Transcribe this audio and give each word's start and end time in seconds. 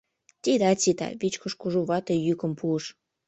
—Тидат 0.43 0.77
сита!— 0.83 1.07
вичкыж 1.21 1.53
кужу 1.61 1.81
вате 1.89 2.15
йӱкым 2.25 2.51
пуыш. 2.59 2.85